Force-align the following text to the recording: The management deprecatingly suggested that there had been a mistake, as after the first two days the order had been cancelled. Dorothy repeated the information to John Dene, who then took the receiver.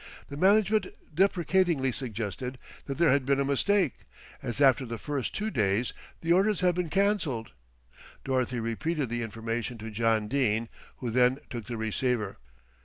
The 0.29 0.35
management 0.35 0.87
deprecatingly 1.13 1.91
suggested 1.91 2.57
that 2.87 2.97
there 2.97 3.11
had 3.11 3.23
been 3.23 3.39
a 3.39 3.45
mistake, 3.45 4.05
as 4.41 4.59
after 4.59 4.83
the 4.83 4.97
first 4.97 5.35
two 5.35 5.51
days 5.51 5.93
the 6.21 6.33
order 6.33 6.51
had 6.55 6.73
been 6.73 6.89
cancelled. 6.89 7.51
Dorothy 8.23 8.59
repeated 8.59 9.09
the 9.09 9.21
information 9.21 9.77
to 9.77 9.91
John 9.91 10.27
Dene, 10.27 10.69
who 10.97 11.11
then 11.11 11.37
took 11.51 11.67
the 11.67 11.77
receiver. 11.77 12.39